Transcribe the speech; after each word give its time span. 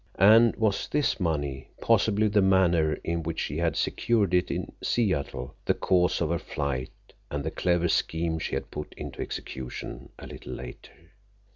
And 0.17 0.55
was 0.55 0.87
this 0.87 1.19
money—possibly 1.19 2.27
the 2.27 2.41
manner 2.41 2.95
in 3.03 3.21
which 3.21 3.39
she 3.39 3.59
had 3.59 3.75
secured 3.75 4.33
it 4.33 4.49
in 4.49 4.71
Seattle—the 4.81 5.75
cause 5.75 6.21
of 6.21 6.31
her 6.31 6.39
flight 6.39 6.89
and 7.29 7.43
the 7.43 7.51
clever 7.51 7.87
scheme 7.87 8.39
she 8.39 8.55
had 8.55 8.71
put 8.71 8.95
into 8.97 9.21
execution 9.21 10.09
a 10.17 10.25
little 10.25 10.53
later? 10.53 11.11